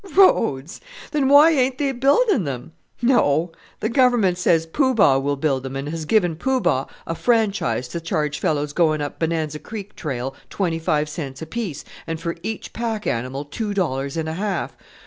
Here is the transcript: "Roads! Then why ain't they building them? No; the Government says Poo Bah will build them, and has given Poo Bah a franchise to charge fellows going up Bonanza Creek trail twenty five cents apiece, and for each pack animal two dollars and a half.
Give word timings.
"Roads! 0.15 0.81
Then 1.11 1.29
why 1.29 1.51
ain't 1.51 1.77
they 1.77 1.91
building 1.91 2.43
them? 2.43 2.71
No; 3.03 3.51
the 3.81 3.87
Government 3.89 4.35
says 4.39 4.65
Poo 4.65 4.95
Bah 4.95 5.19
will 5.19 5.35
build 5.35 5.61
them, 5.61 5.75
and 5.75 5.89
has 5.89 6.05
given 6.05 6.35
Poo 6.37 6.59
Bah 6.59 6.87
a 7.05 7.13
franchise 7.13 7.87
to 7.89 8.01
charge 8.01 8.39
fellows 8.39 8.73
going 8.73 8.99
up 8.99 9.19
Bonanza 9.19 9.59
Creek 9.59 9.95
trail 9.95 10.33
twenty 10.49 10.79
five 10.79 11.07
cents 11.07 11.43
apiece, 11.43 11.85
and 12.07 12.19
for 12.19 12.35
each 12.41 12.73
pack 12.73 13.05
animal 13.05 13.45
two 13.45 13.75
dollars 13.75 14.17
and 14.17 14.27
a 14.27 14.33
half. 14.33 14.75